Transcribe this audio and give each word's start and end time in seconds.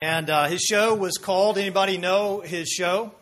And 0.00 0.30
uh, 0.30 0.46
his 0.46 0.60
show 0.60 0.94
was 0.94 1.18
called, 1.18 1.58
anybody 1.58 1.98
know 1.98 2.38
his 2.40 2.68
show? 2.68 3.12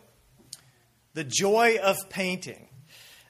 The 1.15 1.23
Joy 1.23 1.77
of 1.81 1.97
Painting. 2.09 2.67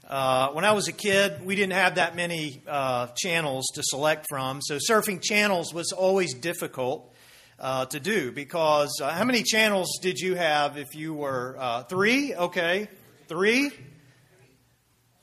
Uh, 0.05 0.49
when 0.49 0.65
I 0.65 0.73
was 0.73 0.89
a 0.89 0.91
kid, 0.91 1.45
we 1.45 1.55
didn't 1.55 1.71
have 1.71 1.95
that 1.95 2.13
many 2.13 2.61
uh, 2.67 3.07
channels 3.15 3.67
to 3.75 3.83
select 3.85 4.25
from, 4.27 4.61
so 4.61 4.77
surfing 4.77 5.21
channels 5.21 5.73
was 5.73 5.93
always 5.93 6.33
difficult 6.33 7.13
uh, 7.57 7.85
to 7.85 8.01
do 8.01 8.33
because 8.33 8.99
uh, 9.01 9.11
how 9.11 9.23
many 9.23 9.43
channels 9.43 9.97
did 10.01 10.19
you 10.19 10.35
have 10.35 10.77
if 10.77 10.93
you 10.93 11.13
were 11.13 11.55
uh, 11.57 11.83
three? 11.83 12.35
Okay, 12.35 12.89
three? 13.29 13.71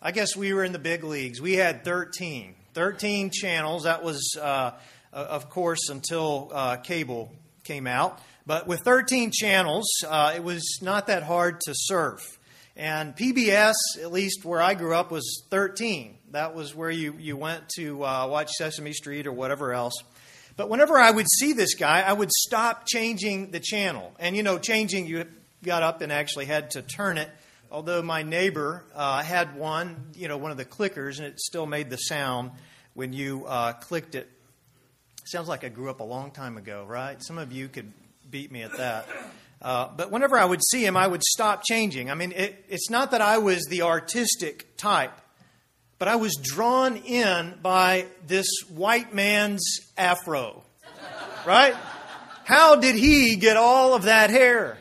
I 0.01 0.13
guess 0.13 0.35
we 0.35 0.55
were 0.55 0.65
in 0.65 0.73
the 0.73 0.79
big 0.79 1.05
leagues. 1.05 1.43
We 1.43 1.55
had 1.55 1.85
13. 1.85 2.55
13 2.73 3.31
channels. 3.31 3.83
That 3.83 4.03
was, 4.03 4.35
of 5.13 5.51
course, 5.51 5.91
until 5.91 6.79
cable 6.85 7.31
came 7.65 7.87
out. 7.87 8.21
But 8.47 8.67
with 8.67 8.81
13 8.81 9.31
channels, 9.33 9.87
uh, 10.07 10.33
it 10.37 10.45
was 10.45 10.79
not 10.83 11.07
that 11.07 11.23
hard 11.23 11.61
to 11.63 11.73
surf. 11.75 12.21
And 12.77 13.17
PBS, 13.17 13.75
at 14.03 14.13
least 14.13 14.45
where 14.45 14.61
I 14.61 14.75
grew 14.75 14.95
up, 14.95 15.11
was 15.11 15.45
13. 15.51 16.19
That 16.33 16.55
was 16.55 16.75
where 16.75 16.91
you, 16.91 17.15
you 17.19 17.37
went 17.37 17.69
to 17.77 18.05
uh, 18.05 18.27
watch 18.27 18.51
Sesame 18.51 18.93
Street 18.93 19.27
or 19.27 19.33
whatever 19.33 19.73
else. 19.73 19.95
But 20.57 20.69
whenever 20.69 20.99
I 20.99 21.11
would 21.11 21.27
see 21.39 21.53
this 21.53 21.75
guy, 21.75 22.03
I 22.03 22.13
would 22.13 22.31
stop 22.31 22.87
changing 22.87 23.51
the 23.51 23.61
channel. 23.61 24.13
And, 24.19 24.37
you 24.37 24.43
know, 24.43 24.59
changing, 24.59 25.07
you 25.07 25.25
got 25.63 25.83
up 25.83 26.01
and 26.01 26.13
actually 26.13 26.47
had 26.47 26.73
to 26.73 26.83
turn 26.83 27.19
it. 27.19 27.31
Although 27.71 28.03
my 28.03 28.23
neighbor 28.23 28.85
uh, 28.95 29.23
had 29.23 29.57
one, 29.57 30.13
you 30.15 30.29
know, 30.29 30.37
one 30.37 30.51
of 30.51 30.57
the 30.57 30.65
clickers, 30.65 31.19
and 31.19 31.27
it 31.27 31.41
still 31.41 31.67
made 31.67 31.91
the 31.91 31.97
sound 31.97 32.53
when 32.95 33.13
you 33.13 33.47
uh, 33.47 33.73
clicked 33.73 34.15
it. 34.15 34.31
Sounds 35.27 35.49
like 35.49 35.65
I 35.65 35.71
grew 35.71 35.89
up 35.89 36.01
a 36.01 36.05
long 36.05 36.31
time 36.31 36.59
ago, 36.59 36.85
right? 36.87 37.17
Some 37.23 37.39
of 37.39 37.51
you 37.51 37.69
could 37.69 37.91
beat 38.31 38.53
me 38.53 38.63
at 38.63 38.77
that. 38.77 39.09
Uh, 39.63 39.89
but 39.97 40.11
whenever 40.11 40.37
I 40.37 40.45
would 40.45 40.61
see 40.63 40.85
him, 40.85 40.99
I 40.99 41.07
would 41.07 41.23
stop 41.23 41.65
changing. 41.65 42.11
I 42.11 42.15
mean, 42.15 42.33
it, 42.33 42.63
it's 42.69 42.91
not 42.91 43.13
that 43.13 43.23
I 43.23 43.39
was 43.39 43.65
the 43.65 43.83
artistic 43.83 44.77
type, 44.77 45.19
but 45.99 46.09
I 46.09 46.17
was 46.17 46.35
drawn 46.35 46.99
in 46.99 47.59
by 47.63 48.05
this 48.27 48.47
white 48.69 49.15
man's 49.15 49.65
afro. 49.97 50.63
Right? 51.47 51.75
How 52.45 52.77
did 52.77 52.97
he 52.97 53.37
get 53.37 53.57
all 53.57 53.95
of 53.95 54.03
that 54.03 54.29
hair? 54.29 54.77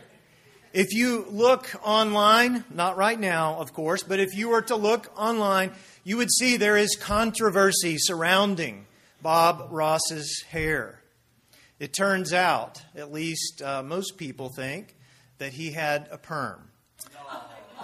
If 0.73 0.91
you 0.91 1.25
look 1.29 1.73
online, 1.83 2.65
not 2.69 2.97
right 2.97 3.19
now, 3.19 3.55
of 3.59 3.71
course, 3.71 4.03
but 4.03 4.19
if 4.19 4.35
you 4.35 4.49
were 4.49 4.63
to 4.63 4.75
look 4.75 5.09
online, 5.17 5.71
you 6.03 6.17
would 6.17 6.31
see 6.31 6.57
there 6.57 6.75
is 6.75 6.97
controversy 6.97 7.95
surrounding 7.97 8.87
Bob 9.23 9.69
Ross's 9.71 10.43
hair. 10.49 11.01
It 11.79 11.93
turns 11.93 12.33
out, 12.33 12.83
at 12.93 13.11
least 13.11 13.61
uh, 13.61 13.81
most 13.81 14.17
people 14.17 14.49
think, 14.53 14.97
that 15.37 15.53
he 15.53 15.71
had 15.71 16.09
a 16.11 16.17
perm. 16.17 16.69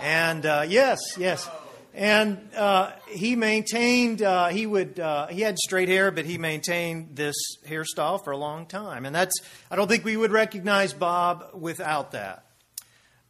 And 0.02 0.46
uh, 0.46 0.66
yes, 0.68 1.00
yes. 1.18 1.50
And 1.94 2.54
uh, 2.56 2.92
he 3.10 3.38
maintained, 3.38 4.22
uh, 4.22 4.50
he 4.50 4.66
would, 4.66 5.00
uh, 5.00 5.28
he 5.28 5.40
had 5.42 5.58
straight 5.58 5.88
hair, 5.88 6.12
but 6.12 6.26
he 6.26 6.38
maintained 6.38 7.16
this 7.16 7.36
hairstyle 7.66 8.24
for 8.24 8.32
a 8.32 8.38
long 8.38 8.66
time. 8.66 9.06
And 9.06 9.16
that's, 9.16 9.34
I 9.72 9.78
don't 9.78 9.88
think 9.88 10.04
we 10.04 10.18
would 10.18 10.32
recognize 10.32 10.94
Bob 10.94 11.52
without 11.54 12.12
that. 12.12 12.46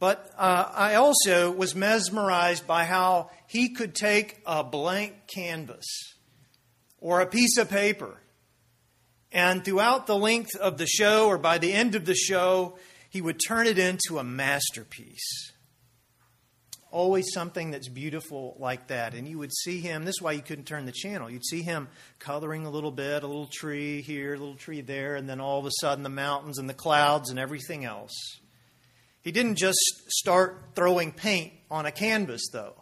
But 0.00 0.32
uh, 0.36 0.68
I 0.74 0.96
also 0.96 1.52
was 1.52 1.76
mesmerized 1.76 2.66
by 2.66 2.84
how 2.84 3.30
he 3.46 3.68
could 3.68 3.94
take 3.94 4.40
a 4.46 4.64
blank 4.64 5.28
canvas 5.32 5.86
or 7.00 7.20
a 7.20 7.26
piece 7.26 7.56
of 7.56 7.68
paper. 7.68 8.20
And 9.32 9.64
throughout 9.64 10.06
the 10.06 10.16
length 10.16 10.56
of 10.56 10.78
the 10.78 10.86
show, 10.86 11.28
or 11.28 11.38
by 11.38 11.58
the 11.58 11.72
end 11.72 11.94
of 11.94 12.04
the 12.04 12.14
show, 12.14 12.76
he 13.08 13.20
would 13.20 13.40
turn 13.46 13.66
it 13.66 13.78
into 13.78 14.18
a 14.18 14.24
masterpiece. 14.24 15.52
Always 16.92 17.32
something 17.32 17.70
that's 17.70 17.88
beautiful 17.88 18.56
like 18.58 18.88
that. 18.88 19.14
And 19.14 19.28
you 19.28 19.38
would 19.38 19.52
see 19.52 19.80
him, 19.80 20.04
this 20.04 20.16
is 20.16 20.22
why 20.22 20.32
you 20.32 20.42
couldn't 20.42 20.64
turn 20.64 20.86
the 20.86 20.92
channel. 20.92 21.30
You'd 21.30 21.44
see 21.44 21.62
him 21.62 21.88
coloring 22.18 22.66
a 22.66 22.70
little 22.70 22.90
bit, 22.90 23.22
a 23.22 23.26
little 23.28 23.48
tree 23.50 24.02
here, 24.02 24.34
a 24.34 24.38
little 24.38 24.56
tree 24.56 24.80
there, 24.80 25.14
and 25.14 25.28
then 25.28 25.40
all 25.40 25.60
of 25.60 25.66
a 25.66 25.70
sudden 25.80 26.02
the 26.02 26.08
mountains 26.08 26.58
and 26.58 26.68
the 26.68 26.74
clouds 26.74 27.30
and 27.30 27.38
everything 27.38 27.84
else. 27.84 28.12
He 29.22 29.30
didn't 29.30 29.56
just 29.56 29.78
start 30.08 30.70
throwing 30.74 31.12
paint 31.12 31.52
on 31.70 31.86
a 31.86 31.92
canvas, 31.92 32.48
though. 32.52 32.79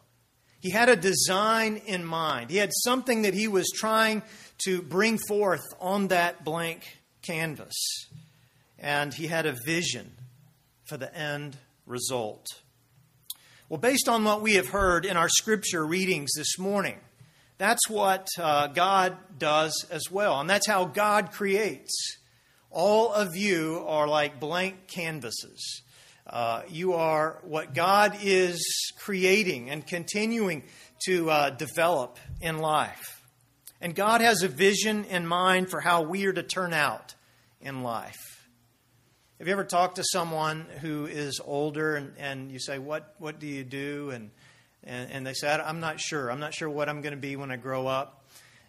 He 0.60 0.70
had 0.70 0.88
a 0.88 0.96
design 0.96 1.80
in 1.86 2.04
mind. 2.04 2.50
He 2.50 2.56
had 2.56 2.72
something 2.82 3.22
that 3.22 3.34
he 3.34 3.46
was 3.46 3.70
trying 3.74 4.22
to 4.64 4.82
bring 4.82 5.18
forth 5.28 5.62
on 5.80 6.08
that 6.08 6.44
blank 6.44 6.98
canvas. 7.22 7.76
And 8.78 9.14
he 9.14 9.28
had 9.28 9.46
a 9.46 9.56
vision 9.64 10.12
for 10.88 10.96
the 10.96 11.14
end 11.16 11.56
result. 11.86 12.46
Well, 13.68 13.78
based 13.78 14.08
on 14.08 14.24
what 14.24 14.40
we 14.40 14.54
have 14.54 14.68
heard 14.68 15.04
in 15.04 15.16
our 15.16 15.28
scripture 15.28 15.86
readings 15.86 16.30
this 16.36 16.58
morning, 16.58 16.98
that's 17.58 17.88
what 17.88 18.26
uh, 18.38 18.68
God 18.68 19.16
does 19.38 19.84
as 19.90 20.04
well. 20.10 20.40
And 20.40 20.48
that's 20.48 20.66
how 20.66 20.86
God 20.86 21.32
creates. 21.32 21.92
All 22.70 23.12
of 23.12 23.36
you 23.36 23.84
are 23.86 24.08
like 24.08 24.40
blank 24.40 24.86
canvases. 24.86 25.82
Uh, 26.28 26.62
you 26.68 26.94
are 26.94 27.38
what 27.42 27.74
God 27.74 28.18
is 28.22 28.92
creating 28.98 29.70
and 29.70 29.86
continuing 29.86 30.62
to 31.06 31.30
uh, 31.30 31.50
develop 31.50 32.18
in 32.40 32.58
life. 32.58 33.22
And 33.80 33.94
God 33.94 34.20
has 34.20 34.42
a 34.42 34.48
vision 34.48 35.04
in 35.04 35.26
mind 35.26 35.70
for 35.70 35.80
how 35.80 36.02
we 36.02 36.26
are 36.26 36.32
to 36.32 36.42
turn 36.42 36.74
out 36.74 37.14
in 37.60 37.82
life. 37.82 38.16
Have 39.38 39.46
you 39.46 39.52
ever 39.52 39.64
talked 39.64 39.96
to 39.96 40.04
someone 40.04 40.66
who 40.80 41.06
is 41.06 41.40
older 41.44 41.94
and, 41.94 42.12
and 42.18 42.50
you 42.50 42.58
say, 42.58 42.78
what, 42.78 43.14
what 43.18 43.38
do 43.38 43.46
you 43.46 43.62
do? 43.62 44.10
And, 44.10 44.30
and, 44.82 45.10
and 45.12 45.26
they 45.26 45.32
say, 45.32 45.48
I'm 45.48 45.78
not 45.78 46.00
sure. 46.00 46.30
I'm 46.30 46.40
not 46.40 46.52
sure 46.52 46.68
what 46.68 46.88
I'm 46.88 47.02
going 47.02 47.14
to 47.14 47.20
be 47.20 47.36
when 47.36 47.52
I 47.52 47.56
grow 47.56 47.86
up. 47.86 48.24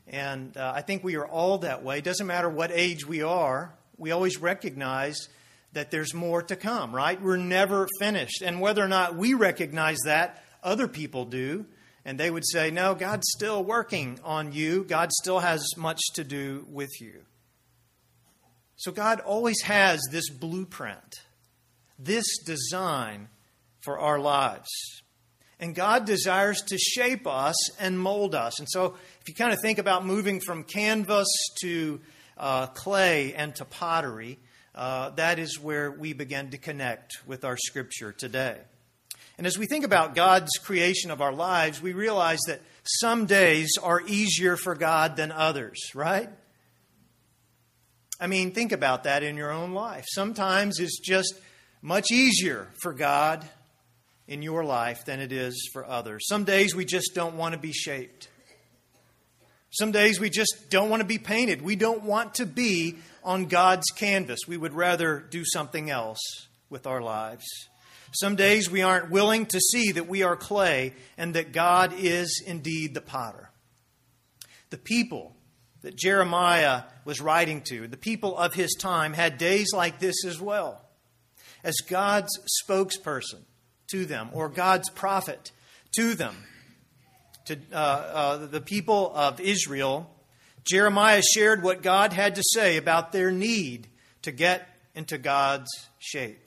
And 0.08 0.56
uh, 0.56 0.72
I 0.76 0.82
think 0.82 1.04
we 1.04 1.16
are 1.16 1.28
all 1.28 1.58
that 1.60 1.84
way. 1.84 1.98
It 1.98 2.04
doesn't 2.04 2.28
matter 2.28 2.50
what 2.50 2.72
age 2.72 3.06
we 3.06 3.24
are, 3.24 3.74
we 3.98 4.12
always 4.12 4.38
recognize 4.38 5.28
that 5.74 5.92
there's 5.92 6.14
more 6.14 6.42
to 6.44 6.56
come, 6.56 6.96
right? 6.96 7.22
We're 7.22 7.38
never 7.38 7.88
finished. 8.00 8.42
And 8.42 8.60
whether 8.60 8.84
or 8.84 8.88
not 8.88 9.16
we 9.16 9.34
recognize 9.34 10.00
that, 10.06 10.44
other 10.64 10.88
people 10.88 11.26
do. 11.26 11.66
And 12.06 12.20
they 12.20 12.32
would 12.32 12.48
say, 12.48 12.72
No, 12.72 12.96
God's 12.96 13.28
still 13.36 13.64
working 13.64 14.20
on 14.24 14.52
you. 14.52 14.84
God 14.84 15.12
still 15.12 15.40
has 15.40 15.64
much 15.78 16.00
to 16.16 16.24
do 16.24 16.66
with 16.70 16.90
you. 17.00 17.22
So 18.78 18.92
God 18.92 19.20
always 19.20 19.62
has 19.64 20.02
this 20.10 20.30
blueprint, 20.30 21.22
this 22.00 22.26
design 22.46 23.28
for 23.82 24.00
our 24.00 24.20
lives. 24.20 24.70
And 25.60 25.76
God 25.76 26.06
desires 26.06 26.62
to 26.68 26.78
shape 26.78 27.28
us 27.28 27.56
and 27.80 28.00
mold 28.00 28.34
us. 28.34 28.60
And 28.60 28.68
so, 28.70 28.96
if 29.20 29.28
you 29.28 29.36
kind 29.36 29.52
of 29.52 29.60
think 29.62 29.78
about 29.78 30.06
moving 30.06 30.40
from 30.40 30.64
canvas 30.64 31.28
to 31.62 32.00
uh, 32.38 32.68
clay 32.68 33.34
and 33.34 33.54
to 33.56 33.66
pottery, 33.66 34.40
uh, 34.76 35.10
that 35.12 35.40
is 35.40 35.60
where 35.60 35.92
we 35.92 36.14
begin 36.14 36.52
to 36.52 36.58
connect 36.58 37.18
with 37.26 37.44
our 37.44 37.58
scripture 37.58 38.12
today. 38.12 38.58
And 39.38 39.48
as 39.48 39.58
we 39.58 39.68
think 39.68 39.86
about 39.86 40.16
God's 40.16 40.52
creation 40.62 41.12
of 41.12 41.22
our 41.22 41.32
lives, 41.32 41.82
we 41.82 41.94
realize 41.94 42.40
that 42.48 42.62
some 42.84 43.26
days 43.26 43.78
are 43.82 44.02
easier 44.06 44.58
for 44.58 44.76
God 44.76 45.16
than 45.16 45.32
others, 45.32 45.80
right? 45.96 46.30
I 48.20 48.28
mean, 48.28 48.52
think 48.52 48.74
about 48.74 49.06
that 49.06 49.24
in 49.24 49.38
your 49.38 49.52
own 49.52 49.74
life. 49.74 50.06
Sometimes 50.10 50.80
it's 50.80 51.00
just 51.00 51.40
much 51.82 52.12
easier 52.12 52.68
for 52.82 52.94
God 52.94 53.48
in 54.28 54.42
your 54.42 54.66
life 54.66 55.06
than 55.06 55.22
it 55.22 55.32
is 55.32 55.70
for 55.72 55.86
others. 55.86 56.28
Some 56.28 56.44
days 56.44 56.76
we 56.76 56.84
just 56.84 57.16
don't 57.16 57.38
want 57.38 57.54
to 57.54 57.60
be 57.60 57.72
shaped. 57.72 58.28
Some 59.72 59.92
days 59.92 60.20
we 60.20 60.30
just 60.30 60.70
don't 60.70 60.90
want 60.90 61.02
to 61.02 61.08
be 61.08 61.18
painted. 61.18 61.62
We 61.62 61.76
don't 61.76 62.04
want 62.04 62.36
to 62.36 62.46
be 62.46 62.96
on 63.24 63.46
God's 63.46 63.88
canvas. 63.92 64.40
We 64.48 64.58
would 64.58 64.74
rather 64.74 65.20
do 65.20 65.44
something 65.46 65.90
else 65.90 66.20
with 66.70 66.88
our 66.88 67.02
lives. 67.02 67.46
Some 68.12 68.36
days 68.36 68.70
we 68.70 68.82
aren't 68.82 69.12
willing 69.12 69.46
to 69.48 69.60
see 69.60 69.92
that 69.92 70.08
we 70.08 70.24
are 70.24 70.36
clay 70.36 70.94
and 71.18 71.36
that 71.36 71.52
God 71.52 71.94
is 71.96 72.44
indeed 72.46 72.94
the 72.94 73.02
potter. 73.02 73.52
The 74.72 74.78
people 74.78 75.36
that 75.82 75.96
Jeremiah 75.96 76.84
was 77.06 77.22
writing 77.22 77.62
to, 77.70 77.88
the 77.88 77.98
people 77.98 78.38
of 78.38 78.54
his 78.54 78.76
time, 78.80 79.14
had 79.14 79.38
days 79.38 79.74
like 79.74 80.00
this 80.00 80.26
as 80.26 80.42
well. 80.42 80.82
As 81.64 81.76
God's 81.88 82.30
spokesperson 82.64 83.44
to 83.92 84.06
them, 84.06 84.30
or 84.34 84.50
God's 84.50 84.90
prophet 84.90 85.52
to 85.96 86.16
them, 86.16 86.36
to 87.46 87.58
uh, 87.72 87.76
uh, 87.76 88.38
the 88.48 88.62
people 88.62 89.12
of 89.16 89.40
Israel, 89.40 90.10
Jeremiah 90.66 91.22
shared 91.22 91.64
what 91.64 91.82
God 91.82 92.14
had 92.14 92.36
to 92.36 92.44
say 92.44 92.78
about 92.78 93.12
their 93.12 93.32
need 93.32 93.88
to 94.22 94.32
get 94.32 94.68
into 94.96 95.18
God's 95.18 95.70
shape. 95.98 96.40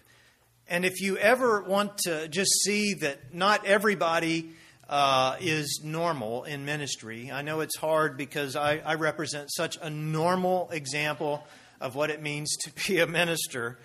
And 0.69 0.85
if 0.85 1.01
you 1.01 1.17
ever 1.19 1.63
want 1.63 1.99
to 2.05 2.29
just 2.29 2.51
see 2.63 2.95
that 2.95 3.35
not 3.35 3.67
everybody 3.67 4.51
uh, 4.89 5.37
is 5.41 5.81
normal 5.83 6.45
in 6.45 6.65
ministry, 6.65 7.31
I 7.31 7.43
know 7.43 7.61
it's 7.61 7.77
hard 7.77 8.17
because 8.17 8.57
I, 8.57 8.79
I 8.79 8.95
represent 8.95 9.53
such 9.53 9.77
a 9.81 9.91
normal 9.91 10.71
example 10.71 11.47
of 11.81 11.95
what 11.95 12.11
it 12.11 12.23
means 12.23 12.57
to 12.63 12.71
be 12.89 13.01
a 13.01 13.07
minister. 13.07 13.79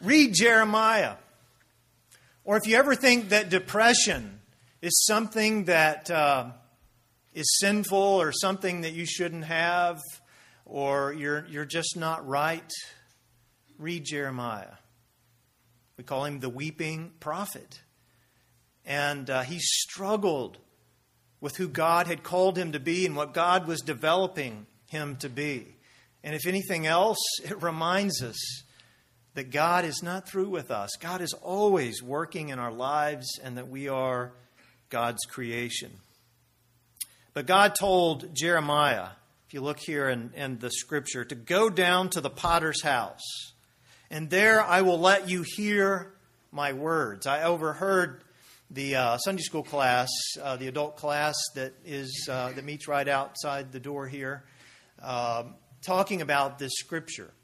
read 0.00 0.34
Jeremiah. 0.34 1.16
Or 2.44 2.56
if 2.56 2.66
you 2.66 2.76
ever 2.76 2.94
think 2.94 3.30
that 3.30 3.50
depression 3.50 4.40
is 4.80 5.04
something 5.04 5.64
that 5.64 6.10
uh, 6.10 6.50
is 7.36 7.58
sinful 7.60 7.98
or 7.98 8.32
something 8.32 8.80
that 8.80 8.94
you 8.94 9.04
shouldn't 9.04 9.44
have, 9.44 10.00
or 10.64 11.12
you're, 11.12 11.46
you're 11.50 11.66
just 11.66 11.94
not 11.94 12.26
right, 12.26 12.72
read 13.78 14.04
Jeremiah. 14.06 14.72
We 15.98 16.04
call 16.04 16.24
him 16.24 16.40
the 16.40 16.48
weeping 16.48 17.12
prophet. 17.20 17.82
And 18.86 19.28
uh, 19.28 19.42
he 19.42 19.58
struggled 19.58 20.56
with 21.42 21.58
who 21.58 21.68
God 21.68 22.06
had 22.06 22.22
called 22.22 22.56
him 22.56 22.72
to 22.72 22.80
be 22.80 23.04
and 23.04 23.14
what 23.14 23.34
God 23.34 23.66
was 23.66 23.82
developing 23.82 24.66
him 24.86 25.16
to 25.16 25.28
be. 25.28 25.76
And 26.24 26.34
if 26.34 26.46
anything 26.46 26.86
else, 26.86 27.18
it 27.44 27.62
reminds 27.62 28.22
us 28.22 28.62
that 29.34 29.50
God 29.50 29.84
is 29.84 30.02
not 30.02 30.26
through 30.26 30.48
with 30.48 30.70
us. 30.70 30.90
God 30.98 31.20
is 31.20 31.34
always 31.34 32.02
working 32.02 32.48
in 32.48 32.58
our 32.58 32.72
lives 32.72 33.38
and 33.44 33.58
that 33.58 33.68
we 33.68 33.88
are 33.88 34.32
God's 34.88 35.26
creation. 35.26 35.90
But 37.36 37.44
God 37.44 37.74
told 37.74 38.34
Jeremiah, 38.34 39.08
if 39.46 39.52
you 39.52 39.60
look 39.60 39.78
here 39.78 40.08
in, 40.08 40.30
in 40.34 40.58
the 40.58 40.70
scripture, 40.70 41.22
to 41.22 41.34
go 41.34 41.68
down 41.68 42.08
to 42.10 42.22
the 42.22 42.30
potter's 42.30 42.82
house, 42.82 43.52
and 44.10 44.30
there 44.30 44.62
I 44.62 44.80
will 44.80 44.98
let 44.98 45.28
you 45.28 45.44
hear 45.46 46.14
my 46.50 46.72
words. 46.72 47.26
I 47.26 47.42
overheard 47.42 48.24
the 48.70 48.96
uh, 48.96 49.18
Sunday 49.18 49.42
school 49.42 49.62
class, 49.62 50.08
uh, 50.42 50.56
the 50.56 50.68
adult 50.68 50.96
class 50.96 51.34
that 51.56 51.74
is 51.84 52.26
uh, 52.30 52.52
that 52.52 52.64
meets 52.64 52.88
right 52.88 53.06
outside 53.06 53.70
the 53.70 53.80
door 53.80 54.08
here, 54.08 54.42
um, 55.02 55.56
talking 55.82 56.22
about 56.22 56.58
this 56.58 56.72
scripture 56.78 57.34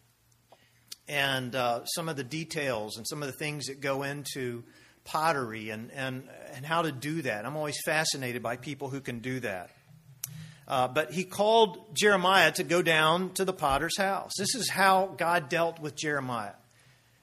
and 1.06 1.54
uh, 1.54 1.84
some 1.84 2.08
of 2.08 2.16
the 2.16 2.24
details 2.24 2.96
and 2.96 3.06
some 3.06 3.22
of 3.22 3.26
the 3.26 3.36
things 3.38 3.66
that 3.66 3.82
go 3.82 4.04
into 4.04 4.64
pottery 5.04 5.68
and, 5.68 5.90
and, 5.90 6.26
and 6.54 6.64
how 6.64 6.80
to 6.80 6.92
do 6.92 7.20
that. 7.20 7.44
I'm 7.44 7.56
always 7.56 7.76
fascinated 7.84 8.42
by 8.42 8.56
people 8.56 8.88
who 8.88 9.02
can 9.02 9.18
do 9.18 9.40
that. 9.40 9.68
Uh, 10.72 10.88
but 10.88 11.12
he 11.12 11.22
called 11.22 11.84
Jeremiah 11.92 12.50
to 12.52 12.64
go 12.64 12.80
down 12.80 13.34
to 13.34 13.44
the 13.44 13.52
potter's 13.52 13.98
house. 13.98 14.30
This 14.38 14.54
is 14.54 14.70
how 14.70 15.14
God 15.18 15.50
dealt 15.50 15.78
with 15.80 15.94
Jeremiah. 15.94 16.54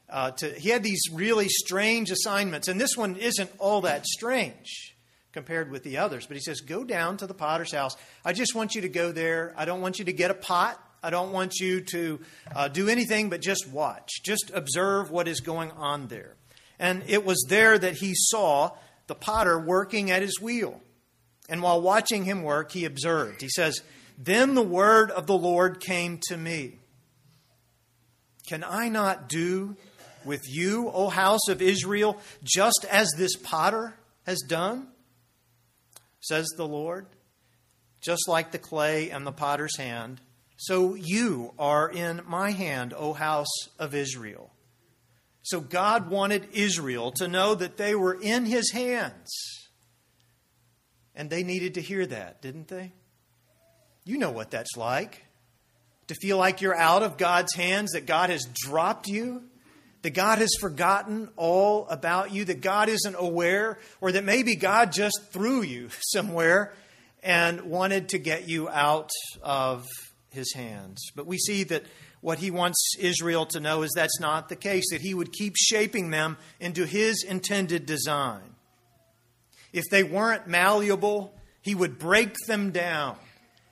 Uh, 0.07 0.29
to, 0.29 0.51
he 0.51 0.69
had 0.69 0.83
these 0.83 1.01
really 1.11 1.47
strange 1.49 2.11
assignments, 2.11 2.67
and 2.67 2.79
this 2.79 2.95
one 2.95 3.15
isn't 3.15 3.49
all 3.57 3.81
that 3.81 4.05
strange 4.05 4.95
compared 5.31 5.71
with 5.71 5.81
the 5.81 5.97
others. 5.97 6.27
But 6.27 6.37
he 6.37 6.41
says, 6.41 6.61
Go 6.61 6.83
down 6.83 7.17
to 7.17 7.25
the 7.25 7.33
potter's 7.33 7.73
house. 7.73 7.97
I 8.23 8.33
just 8.33 8.53
want 8.53 8.75
you 8.75 8.81
to 8.81 8.89
go 8.89 9.11
there. 9.11 9.55
I 9.57 9.65
don't 9.65 9.81
want 9.81 9.97
you 9.97 10.05
to 10.05 10.13
get 10.13 10.29
a 10.29 10.35
pot. 10.35 10.79
I 11.01 11.09
don't 11.09 11.31
want 11.31 11.55
you 11.55 11.81
to 11.81 12.19
uh, 12.55 12.67
do 12.67 12.87
anything 12.87 13.31
but 13.31 13.41
just 13.41 13.67
watch. 13.67 14.21
Just 14.23 14.51
observe 14.53 15.09
what 15.09 15.27
is 15.27 15.39
going 15.39 15.71
on 15.71 16.07
there. 16.07 16.35
And 16.77 17.01
it 17.07 17.25
was 17.25 17.43
there 17.49 17.79
that 17.79 17.95
he 17.95 18.13
saw 18.13 18.77
the 19.07 19.15
potter 19.15 19.57
working 19.57 20.11
at 20.11 20.21
his 20.21 20.39
wheel. 20.39 20.79
And 21.49 21.61
while 21.61 21.81
watching 21.81 22.25
him 22.25 22.43
work, 22.43 22.71
he 22.71 22.85
observed. 22.85 23.41
He 23.41 23.49
says, 23.49 23.81
Then 24.17 24.55
the 24.55 24.61
word 24.61 25.11
of 25.11 25.27
the 25.27 25.37
Lord 25.37 25.79
came 25.79 26.19
to 26.27 26.37
me. 26.37 26.75
Can 28.47 28.63
I 28.63 28.89
not 28.89 29.27
do 29.29 29.75
with 30.25 30.43
you, 30.47 30.89
O 30.89 31.09
house 31.09 31.47
of 31.49 31.61
Israel, 31.61 32.19
just 32.43 32.85
as 32.89 33.11
this 33.17 33.35
potter 33.35 33.95
has 34.25 34.39
done? 34.47 34.87
Says 36.19 36.47
the 36.55 36.67
Lord. 36.67 37.07
Just 38.01 38.27
like 38.27 38.51
the 38.51 38.57
clay 38.57 39.09
and 39.09 39.27
the 39.27 39.31
potter's 39.31 39.77
hand, 39.77 40.21
so 40.61 40.93
you 40.93 41.53
are 41.57 41.89
in 41.89 42.21
my 42.27 42.51
hand, 42.51 42.93
O 42.93 43.13
house 43.13 43.69
of 43.77 43.95
Israel. 43.95 44.51
So 45.41 45.61
God 45.61 46.09
wanted 46.09 46.49
Israel 46.51 47.11
to 47.13 47.29
know 47.29 47.55
that 47.55 47.77
they 47.77 47.95
were 47.95 48.13
in 48.13 48.45
his 48.45 48.71
hands. 48.71 49.58
And 51.19 51.29
they 51.29 51.43
needed 51.43 51.73
to 51.73 51.81
hear 51.81 52.05
that, 52.05 52.41
didn't 52.41 52.69
they? 52.69 52.93
You 54.05 54.17
know 54.17 54.31
what 54.31 54.51
that's 54.51 54.77
like. 54.77 55.25
To 56.07 56.15
feel 56.15 56.37
like 56.37 56.61
you're 56.61 56.77
out 56.77 57.03
of 57.03 57.17
God's 57.17 57.53
hands, 57.55 57.91
that 57.91 58.05
God 58.05 58.29
has 58.29 58.47
dropped 58.55 59.09
you, 59.09 59.43
that 60.01 60.11
God 60.11 60.37
has 60.37 60.55
forgotten 60.61 61.27
all 61.35 61.89
about 61.89 62.31
you, 62.31 62.45
that 62.45 62.61
God 62.61 62.87
isn't 62.87 63.15
aware, 63.19 63.79
or 63.99 64.13
that 64.13 64.23
maybe 64.23 64.55
God 64.55 64.93
just 64.93 65.19
threw 65.33 65.61
you 65.61 65.89
somewhere 65.99 66.73
and 67.21 67.63
wanted 67.63 68.07
to 68.09 68.17
get 68.17 68.47
you 68.47 68.69
out 68.69 69.09
of 69.43 69.85
his 70.29 70.53
hands. 70.53 71.11
But 71.17 71.27
we 71.27 71.37
see 71.37 71.65
that 71.65 71.83
what 72.21 72.39
he 72.39 72.49
wants 72.49 72.95
Israel 72.97 73.45
to 73.47 73.59
know 73.59 73.81
is 73.81 73.91
that's 73.93 74.21
not 74.21 74.47
the 74.47 74.55
case, 74.55 74.85
that 74.91 75.01
he 75.01 75.13
would 75.13 75.33
keep 75.33 75.57
shaping 75.57 76.11
them 76.11 76.37
into 76.61 76.85
his 76.85 77.25
intended 77.27 77.85
design. 77.85 78.55
If 79.73 79.85
they 79.91 80.03
weren't 80.03 80.47
malleable, 80.47 81.33
he 81.61 81.75
would 81.75 81.99
break 81.99 82.35
them 82.47 82.71
down. 82.71 83.17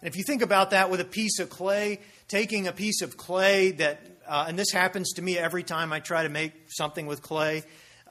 And 0.01 0.07
if 0.07 0.15
you 0.15 0.23
think 0.23 0.41
about 0.41 0.71
that 0.71 0.89
with 0.89 1.01
a 1.01 1.05
piece 1.05 1.39
of 1.39 1.49
clay, 1.49 1.99
taking 2.27 2.67
a 2.67 2.71
piece 2.71 3.01
of 3.01 3.17
clay 3.17 3.71
that, 3.71 3.99
uh, 4.27 4.45
and 4.47 4.57
this 4.57 4.71
happens 4.71 5.13
to 5.13 5.21
me 5.21 5.37
every 5.37 5.63
time 5.63 5.91
I 5.91 5.99
try 5.99 6.23
to 6.23 6.29
make 6.29 6.53
something 6.67 7.07
with 7.07 7.21
clay, 7.21 7.63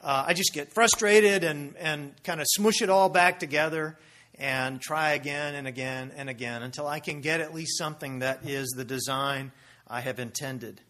uh, 0.03 0.25
I 0.27 0.33
just 0.33 0.53
get 0.53 0.73
frustrated 0.73 1.43
and, 1.43 1.75
and 1.77 2.13
kind 2.23 2.41
of 2.41 2.47
smush 2.49 2.81
it 2.81 2.89
all 2.89 3.09
back 3.09 3.39
together 3.39 3.97
and 4.35 4.79
try 4.81 5.11
again 5.11 5.55
and 5.55 5.67
again 5.67 6.11
and 6.15 6.29
again 6.29 6.61
until 6.61 6.87
I 6.87 6.99
can 6.99 7.21
get 7.21 7.41
at 7.41 7.53
least 7.53 7.77
something 7.77 8.19
that 8.19 8.47
is 8.47 8.67
the 8.75 8.85
design 8.85 9.51
I 9.87 10.01
have 10.01 10.19
intended. 10.19 10.81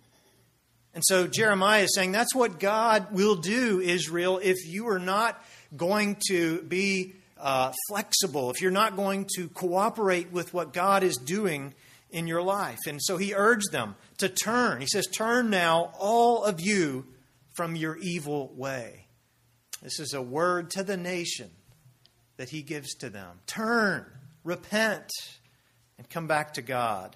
And 0.93 1.03
so 1.05 1.27
Jeremiah 1.27 1.83
is 1.83 1.93
saying 1.93 2.11
that's 2.11 2.33
what 2.33 2.59
God 2.59 3.11
will 3.11 3.35
do, 3.35 3.79
Israel, 3.79 4.39
if 4.41 4.57
you 4.65 4.87
are 4.89 4.99
not 4.99 5.41
going 5.75 6.17
to 6.29 6.61
be 6.63 7.13
uh, 7.39 7.71
flexible, 7.89 8.49
if 8.49 8.61
you're 8.61 8.71
not 8.71 8.95
going 8.95 9.27
to 9.35 9.47
cooperate 9.49 10.31
with 10.31 10.53
what 10.53 10.73
God 10.73 11.03
is 11.03 11.17
doing 11.17 11.73
in 12.09 12.27
your 12.27 12.41
life. 12.41 12.79
And 12.87 13.01
so 13.01 13.17
he 13.17 13.33
urged 13.35 13.71
them 13.71 13.95
to 14.17 14.29
turn. 14.29 14.81
He 14.81 14.87
says, 14.87 15.07
Turn 15.07 15.49
now, 15.49 15.91
all 15.99 16.43
of 16.43 16.59
you, 16.59 17.05
from 17.53 17.75
your 17.75 17.97
evil 17.97 18.51
way. 18.55 19.07
This 19.81 19.99
is 19.99 20.13
a 20.13 20.21
word 20.21 20.69
to 20.71 20.83
the 20.83 20.97
nation 20.97 21.49
that 22.37 22.49
he 22.49 22.61
gives 22.61 22.93
to 22.95 23.09
them. 23.09 23.39
Turn, 23.47 24.05
repent, 24.43 25.09
and 25.97 26.09
come 26.09 26.27
back 26.27 26.53
to 26.53 26.61
God 26.61 27.15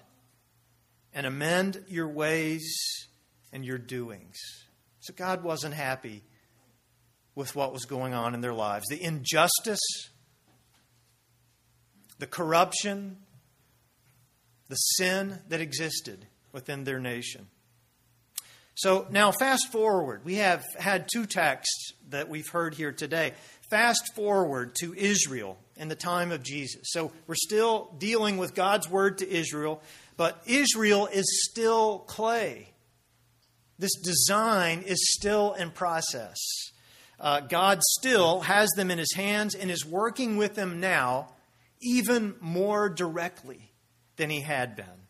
and 1.14 1.26
amend 1.26 1.84
your 1.88 2.08
ways 2.08 2.74
and 3.52 3.64
your 3.64 3.78
doings. 3.78 4.36
So 5.00 5.12
God 5.16 5.42
wasn't 5.42 5.74
happy 5.74 6.22
with 7.34 7.54
what 7.54 7.72
was 7.72 7.84
going 7.84 8.14
on 8.14 8.34
in 8.34 8.40
their 8.40 8.52
lives. 8.52 8.86
The 8.88 9.02
injustice, 9.02 9.80
the 12.18 12.26
corruption, 12.26 13.18
the 14.68 14.76
sin 14.76 15.38
that 15.48 15.60
existed 15.60 16.26
within 16.52 16.84
their 16.84 17.00
nation. 17.00 17.48
So 18.74 19.06
now, 19.10 19.32
fast 19.32 19.70
forward. 19.70 20.24
We 20.24 20.36
have 20.36 20.64
had 20.78 21.08
two 21.12 21.26
texts 21.26 21.92
that 22.08 22.28
we've 22.28 22.48
heard 22.48 22.74
here 22.74 22.92
today. 22.92 23.34
Fast 23.68 24.14
forward 24.14 24.74
to 24.80 24.94
Israel 24.94 25.58
in 25.76 25.88
the 25.88 25.94
time 25.94 26.32
of 26.32 26.42
Jesus. 26.42 26.82
So 26.84 27.12
we're 27.26 27.34
still 27.34 27.94
dealing 27.98 28.38
with 28.38 28.54
God's 28.54 28.88
word 28.88 29.18
to 29.18 29.30
Israel, 29.30 29.82
but 30.16 30.42
Israel 30.46 31.06
is 31.06 31.48
still 31.50 32.00
clay. 32.00 32.68
This 33.78 33.94
design 33.96 34.82
is 34.86 35.12
still 35.12 35.54
in 35.54 35.70
process. 35.70 36.38
Uh, 37.22 37.38
God 37.38 37.80
still 37.84 38.40
has 38.40 38.68
them 38.70 38.90
in 38.90 38.98
his 38.98 39.14
hands 39.14 39.54
and 39.54 39.70
is 39.70 39.86
working 39.86 40.36
with 40.36 40.56
them 40.56 40.80
now, 40.80 41.28
even 41.80 42.34
more 42.40 42.88
directly 42.88 43.70
than 44.16 44.28
he 44.28 44.40
had 44.40 44.74
been. 44.74 45.06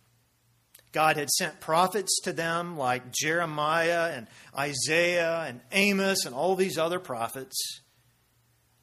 God 0.93 1.17
had 1.17 1.31
sent 1.31 1.59
prophets 1.59 2.21
to 2.25 2.35
them 2.35 2.77
like 2.77 3.13
Jeremiah 3.13 4.13
and 4.15 4.27
Isaiah 4.57 5.47
and 5.49 5.63
Amos 5.73 6.27
and 6.27 6.35
all 6.35 6.55
these 6.55 6.77
other 6.77 7.01
prophets. 7.01 7.81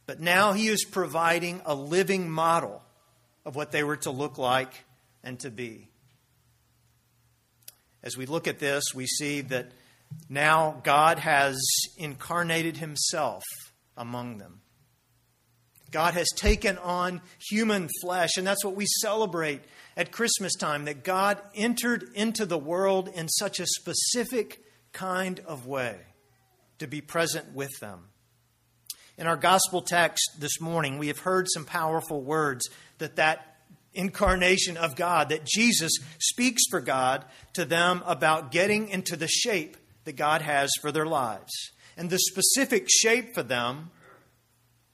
But 0.07 0.19
now 0.19 0.53
he 0.53 0.67
is 0.67 0.83
providing 0.83 1.62
a 1.65 1.75
living 1.75 2.31
model 2.31 2.81
of 3.45 3.55
what 3.55 3.71
they 3.71 3.83
were 3.83 3.98
to 3.98 4.09
look 4.09 4.39
like 4.39 4.74
and 5.24 5.39
to 5.41 5.51
be. 5.51 5.88
As 8.01 8.17
we 8.17 8.25
look 8.25 8.48
at 8.48 8.57
this, 8.57 8.86
we 8.95 9.05
see 9.05 9.41
that 9.41 9.71
now 10.27 10.79
God 10.83 11.19
has 11.19 11.59
incarnated 11.97 12.77
himself 12.77 13.43
among 13.97 14.37
them. 14.37 14.61
God 15.91 16.13
has 16.13 16.27
taken 16.35 16.77
on 16.77 17.21
human 17.49 17.89
flesh, 18.01 18.37
and 18.37 18.45
that's 18.45 18.63
what 18.63 18.75
we 18.75 18.85
celebrate 19.01 19.61
at 19.97 20.11
Christmas 20.11 20.55
time 20.55 20.85
that 20.85 21.03
God 21.03 21.41
entered 21.55 22.09
into 22.13 22.45
the 22.45 22.57
world 22.57 23.09
in 23.09 23.27
such 23.27 23.59
a 23.59 23.65
specific 23.65 24.61
kind 24.91 25.39
of 25.45 25.65
way 25.65 25.97
to 26.77 26.87
be 26.87 27.01
present 27.01 27.53
with 27.53 27.71
them. 27.79 28.05
In 29.17 29.27
our 29.27 29.35
gospel 29.35 29.81
text 29.81 30.37
this 30.39 30.61
morning, 30.61 30.97
we 30.97 31.07
have 31.07 31.19
heard 31.19 31.47
some 31.49 31.65
powerful 31.65 32.21
words 32.21 32.69
that 32.99 33.17
that 33.17 33.57
incarnation 33.93 34.77
of 34.77 34.95
God, 34.95 35.29
that 35.29 35.45
Jesus 35.45 35.91
speaks 36.19 36.61
for 36.69 36.79
God 36.79 37.25
to 37.53 37.65
them 37.65 38.01
about 38.05 38.51
getting 38.51 38.87
into 38.89 39.15
the 39.15 39.27
shape 39.27 39.75
that 40.09 40.15
God 40.15 40.41
has 40.41 40.71
for 40.81 40.91
their 40.91 41.05
lives. 41.05 41.51
And 41.95 42.09
the 42.09 42.17
specific 42.17 42.87
shape 42.89 43.35
for 43.35 43.43
them 43.43 43.91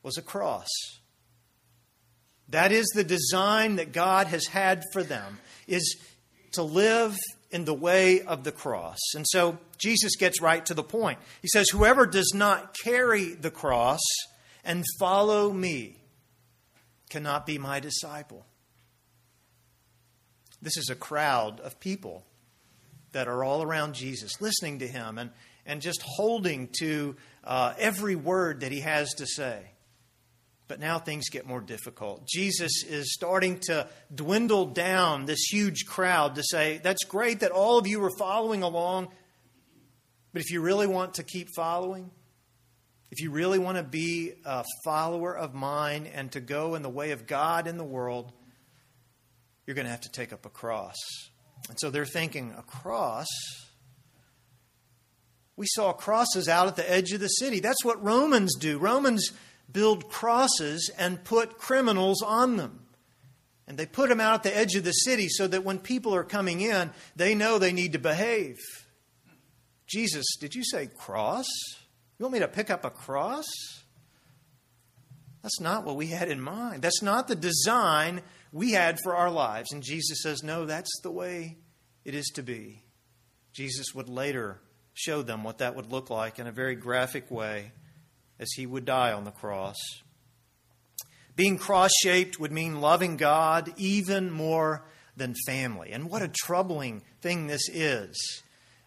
was 0.03 0.17
a 0.17 0.21
cross. 0.21 0.67
That 2.49 2.73
is 2.73 2.85
the 2.93 3.05
design 3.05 3.77
that 3.77 3.93
God 3.93 4.27
has 4.27 4.45
had 4.47 4.83
for 4.91 5.03
them 5.03 5.39
is 5.67 5.95
to 6.51 6.63
live 6.63 7.15
in 7.49 7.63
the 7.63 7.73
way 7.73 8.23
of 8.23 8.43
the 8.43 8.51
cross. 8.51 8.99
And 9.15 9.25
so 9.25 9.57
Jesus 9.77 10.17
gets 10.17 10.41
right 10.41 10.65
to 10.65 10.73
the 10.73 10.83
point. 10.83 11.17
He 11.41 11.47
says, 11.47 11.69
Whoever 11.69 12.05
does 12.05 12.33
not 12.35 12.75
carry 12.83 13.35
the 13.35 13.51
cross 13.51 14.01
and 14.65 14.83
follow 14.99 15.53
me 15.53 15.95
cannot 17.09 17.45
be 17.45 17.57
my 17.57 17.79
disciple. 17.79 18.45
This 20.61 20.75
is 20.75 20.89
a 20.89 20.95
crowd 20.95 21.61
of 21.61 21.79
people 21.79 22.25
that 23.15 23.29
are 23.29 23.45
all 23.45 23.63
around 23.63 23.95
Jesus, 23.95 24.41
listening 24.41 24.79
to 24.79 24.87
him 24.87 25.17
and, 25.17 25.31
and 25.65 25.81
just 25.81 26.01
holding 26.01 26.67
to 26.79 27.15
uh, 27.45 27.73
every 27.79 28.17
word 28.17 28.59
that 28.59 28.73
he 28.73 28.81
has 28.81 29.13
to 29.13 29.25
say. 29.25 29.71
But 30.67 30.81
now 30.81 30.99
things 30.99 31.29
get 31.29 31.47
more 31.47 31.61
difficult. 31.61 32.27
Jesus 32.27 32.83
is 32.83 33.13
starting 33.13 33.59
to 33.67 33.87
dwindle 34.13 34.65
down 34.65 35.25
this 35.25 35.45
huge 35.49 35.85
crowd 35.85 36.35
to 36.35 36.43
say, 36.43 36.81
That's 36.83 37.05
great 37.05 37.39
that 37.39 37.51
all 37.51 37.77
of 37.77 37.87
you 37.87 38.03
are 38.03 38.11
following 38.19 38.63
along, 38.63 39.07
but 40.33 40.41
if 40.41 40.51
you 40.51 40.59
really 40.59 40.87
want 40.87 41.13
to 41.13 41.23
keep 41.23 41.47
following, 41.55 42.11
if 43.11 43.21
you 43.21 43.31
really 43.31 43.59
want 43.59 43.77
to 43.77 43.83
be 43.83 44.33
a 44.43 44.65
follower 44.83 45.37
of 45.37 45.53
mine 45.53 46.05
and 46.13 46.29
to 46.33 46.41
go 46.41 46.75
in 46.75 46.81
the 46.81 46.89
way 46.89 47.11
of 47.11 47.27
God 47.27 47.65
in 47.65 47.77
the 47.77 47.85
world, 47.85 48.33
you're 49.65 49.75
going 49.75 49.85
to 49.85 49.91
have 49.91 50.01
to 50.01 50.11
take 50.11 50.33
up 50.33 50.45
a 50.45 50.49
cross. 50.49 50.97
And 51.69 51.79
so 51.79 51.89
they're 51.89 52.05
thinking, 52.05 52.53
A 52.57 52.61
cross? 52.61 53.27
We 55.57 55.67
saw 55.67 55.93
crosses 55.93 56.49
out 56.49 56.67
at 56.67 56.75
the 56.75 56.89
edge 56.89 57.13
of 57.13 57.21
the 57.21 57.27
city. 57.27 57.59
That's 57.59 57.83
what 57.85 58.03
Romans 58.03 58.55
do. 58.55 58.77
Romans 58.77 59.31
build 59.71 60.09
crosses 60.09 60.91
and 60.97 61.23
put 61.23 61.57
criminals 61.57 62.21
on 62.21 62.57
them. 62.57 62.85
And 63.67 63.77
they 63.77 63.85
put 63.85 64.09
them 64.09 64.19
out 64.19 64.35
at 64.35 64.43
the 64.43 64.55
edge 64.55 64.75
of 64.75 64.83
the 64.83 64.91
city 64.91 65.27
so 65.27 65.47
that 65.47 65.63
when 65.63 65.79
people 65.79 66.13
are 66.13 66.23
coming 66.23 66.61
in, 66.61 66.91
they 67.15 67.33
know 67.33 67.57
they 67.57 67.71
need 67.71 67.93
to 67.93 67.99
behave. 67.99 68.57
Jesus, 69.87 70.25
did 70.39 70.53
you 70.55 70.63
say 70.63 70.87
cross? 70.87 71.47
You 72.19 72.23
want 72.23 72.33
me 72.33 72.39
to 72.39 72.47
pick 72.47 72.69
up 72.69 72.85
a 72.85 72.89
cross? 72.89 73.45
That's 75.41 75.59
not 75.59 75.83
what 75.85 75.95
we 75.95 76.07
had 76.07 76.29
in 76.29 76.41
mind. 76.41 76.81
That's 76.81 77.01
not 77.01 77.27
the 77.27 77.35
design 77.35 78.21
we 78.55 78.71
had 78.71 78.97
for 79.03 79.13
our 79.13 79.29
lives. 79.29 79.73
And 79.73 79.83
Jesus 79.83 80.21
says, 80.23 80.41
no, 80.41 80.65
that's 80.65 81.01
the 81.03 81.11
way 81.11 81.57
it 82.05 82.15
is 82.15 82.31
to 82.35 82.41
be. 82.41 82.83
Jesus 83.51 83.93
would 83.93 84.07
later 84.07 84.61
show 84.93 85.21
them 85.21 85.43
what 85.43 85.57
that 85.57 85.75
would 85.75 85.91
look 85.91 86.09
like 86.09 86.39
in 86.39 86.47
a 86.47 86.53
very 86.53 86.75
graphic 86.75 87.29
way 87.29 87.73
as 88.39 88.49
he 88.55 88.65
would 88.65 88.85
die 88.85 89.11
on 89.11 89.25
the 89.25 89.31
cross. 89.31 89.75
Being 91.35 91.57
cross 91.57 91.91
shaped 92.01 92.39
would 92.39 92.53
mean 92.53 92.79
loving 92.79 93.17
God 93.17 93.73
even 93.75 94.31
more 94.31 94.85
than 95.17 95.35
family. 95.45 95.91
And 95.91 96.09
what 96.09 96.21
a 96.21 96.29
troubling 96.29 97.01
thing 97.21 97.47
this 97.47 97.67
is. 97.67 98.15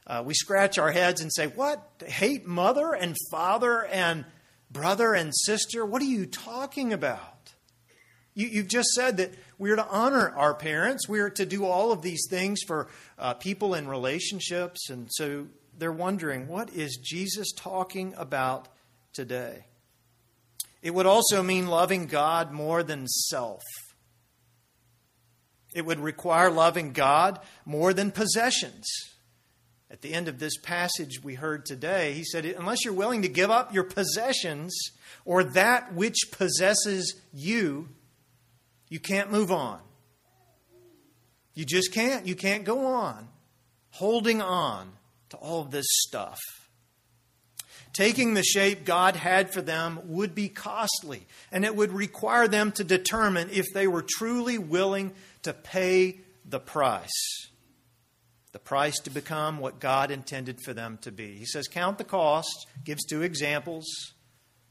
Uh, 0.06 0.22
we 0.24 0.32
scratch 0.32 0.78
our 0.78 0.92
heads 0.92 1.20
and 1.20 1.30
say, 1.30 1.46
What? 1.46 1.86
Hate 2.06 2.46
mother 2.46 2.94
and 2.94 3.14
father 3.30 3.84
and 3.84 4.24
brother 4.70 5.12
and 5.12 5.30
sister? 5.34 5.84
What 5.84 6.00
are 6.00 6.06
you 6.06 6.24
talking 6.24 6.94
about? 6.94 7.34
You, 8.38 8.60
have 8.60 8.68
just 8.68 8.90
said 8.90 9.16
that 9.16 9.32
we 9.58 9.70
are 9.70 9.76
to 9.76 9.86
honor 9.88 10.30
our 10.36 10.54
parents. 10.54 11.08
We 11.08 11.20
are 11.20 11.30
to 11.30 11.44
do 11.44 11.66
all 11.66 11.92
of 11.92 12.02
these 12.02 12.26
things 12.30 12.60
for 12.66 12.88
uh, 13.18 13.34
people 13.34 13.74
in 13.74 13.88
relationships. 13.88 14.88
And 14.88 15.08
so 15.10 15.48
they're 15.76 15.92
wondering, 15.92 16.46
what 16.48 16.70
is 16.70 16.96
Jesus 17.02 17.52
talking 17.52 18.14
about 18.16 18.68
today. 19.18 19.64
It 20.80 20.94
would 20.94 21.06
also 21.06 21.42
mean 21.42 21.66
loving 21.66 22.06
God 22.06 22.52
more 22.52 22.84
than 22.84 23.08
self. 23.08 23.64
It 25.74 25.84
would 25.84 25.98
require 25.98 26.50
loving 26.50 26.92
God 26.92 27.40
more 27.64 27.92
than 27.92 28.12
possessions. 28.12 28.86
At 29.90 30.02
the 30.02 30.14
end 30.14 30.28
of 30.28 30.38
this 30.38 30.56
passage 30.58 31.24
we 31.24 31.34
heard 31.34 31.66
today, 31.66 32.12
he 32.12 32.22
said, 32.22 32.44
Unless 32.44 32.84
you're 32.84 32.94
willing 32.94 33.22
to 33.22 33.28
give 33.28 33.50
up 33.50 33.74
your 33.74 33.82
possessions 33.82 34.72
or 35.24 35.42
that 35.42 35.94
which 35.94 36.30
possesses 36.30 37.20
you, 37.32 37.88
you 38.88 39.00
can't 39.00 39.30
move 39.30 39.50
on. 39.50 39.80
You 41.54 41.64
just 41.64 41.92
can't. 41.92 42.26
You 42.26 42.34
can't 42.34 42.64
go 42.64 42.86
on 42.86 43.28
holding 43.90 44.40
on 44.40 44.92
to 45.30 45.36
all 45.36 45.64
this 45.64 45.86
stuff. 46.06 46.38
Taking 47.92 48.34
the 48.34 48.44
shape 48.44 48.84
God 48.84 49.16
had 49.16 49.52
for 49.52 49.60
them 49.60 49.98
would 50.04 50.34
be 50.34 50.48
costly, 50.48 51.26
and 51.50 51.64
it 51.64 51.74
would 51.74 51.92
require 51.92 52.46
them 52.46 52.70
to 52.72 52.84
determine 52.84 53.48
if 53.50 53.66
they 53.74 53.88
were 53.88 54.04
truly 54.06 54.56
willing 54.56 55.12
to 55.42 55.52
pay 55.52 56.20
the 56.44 56.60
price. 56.60 57.48
The 58.52 58.60
price 58.60 58.98
to 59.00 59.10
become 59.10 59.58
what 59.58 59.80
God 59.80 60.10
intended 60.10 60.60
for 60.64 60.72
them 60.72 60.98
to 61.02 61.10
be. 61.10 61.34
He 61.34 61.44
says, 61.44 61.66
Count 61.66 61.98
the 61.98 62.04
cost, 62.04 62.66
gives 62.84 63.04
two 63.04 63.22
examples. 63.22 63.84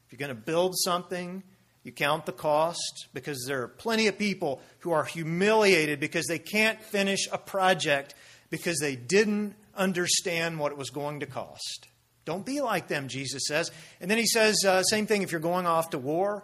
If 0.06 0.14
you're 0.14 0.26
going 0.26 0.36
to 0.36 0.42
build 0.42 0.76
something, 0.78 1.44
you 1.88 1.94
count 1.94 2.26
the 2.26 2.34
cost 2.34 3.08
because 3.14 3.46
there 3.48 3.64
are 3.64 3.68
plenty 3.68 4.08
of 4.08 4.18
people 4.18 4.62
who 4.80 4.92
are 4.92 5.06
humiliated 5.06 6.00
because 6.00 6.26
they 6.28 6.38
can't 6.38 6.82
finish 6.82 7.28
a 7.32 7.38
project 7.38 8.14
because 8.50 8.78
they 8.80 8.96
didn't 8.96 9.56
understand 9.76 10.60
what 10.60 10.74
it 10.74 10.78
was 10.78 10.90
going 10.90 11.22
to 11.22 11.26
cost. 11.26 11.88
Don't 12.26 12.46
be 12.46 12.60
like 12.60 12.90
them, 12.90 13.08
Jesus 13.08 13.44
says. 13.48 13.72
And 14.02 14.12
then 14.12 14.18
he 14.18 14.26
says, 14.26 14.66
uh, 14.66 14.84
same 14.84 15.08
thing 15.08 15.22
if 15.22 15.32
you're 15.32 15.40
going 15.40 15.66
off 15.66 15.92
to 15.92 15.98
war. 15.98 16.44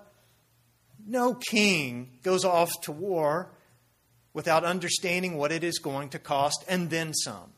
No 1.05 1.33
king 1.33 2.19
goes 2.23 2.45
off 2.45 2.71
to 2.83 2.93
war 2.93 3.51
without 4.33 4.63
understanding 4.63 5.35
what 5.37 5.51
it 5.51 5.63
is 5.63 5.77
going 5.77 6.07
to 6.09 6.19
cost 6.19 6.63
and 6.69 6.89
then 6.89 7.13
some. 7.13 7.51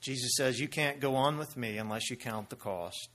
Jesus 0.00 0.32
says, 0.36 0.60
You 0.60 0.68
can't 0.68 1.00
go 1.00 1.16
on 1.16 1.38
with 1.38 1.56
me 1.56 1.78
unless 1.78 2.10
you 2.10 2.16
count 2.16 2.50
the 2.50 2.56
cost. 2.56 3.08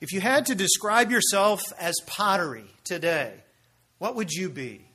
If 0.00 0.12
you 0.12 0.20
had 0.20 0.46
to 0.46 0.54
describe 0.54 1.10
yourself 1.10 1.62
as 1.78 1.94
pottery 2.06 2.64
today, 2.84 3.34
what 3.98 4.14
would 4.16 4.30
you 4.32 4.48
be? 4.48 4.86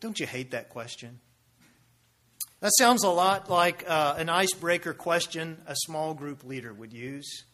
Don't 0.00 0.18
you 0.18 0.26
hate 0.26 0.50
that 0.50 0.70
question? 0.70 1.20
That 2.60 2.72
sounds 2.78 3.04
a 3.04 3.10
lot 3.10 3.48
like 3.48 3.84
uh, 3.88 4.16
an 4.18 4.28
icebreaker 4.28 4.92
question 4.92 5.58
a 5.66 5.74
small 5.76 6.14
group 6.14 6.42
leader 6.42 6.72
would 6.72 6.92
use. 6.92 7.44